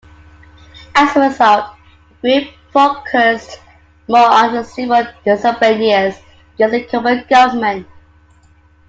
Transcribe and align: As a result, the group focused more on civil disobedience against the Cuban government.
As 0.95 1.15
a 1.15 1.19
result, 1.29 1.75
the 2.23 2.39
group 2.41 2.55
focused 2.73 3.59
more 4.07 4.31
on 4.31 4.65
civil 4.65 5.05
disobedience 5.23 6.17
against 6.57 6.71
the 6.71 6.83
Cuban 6.89 7.23
government. 7.29 7.85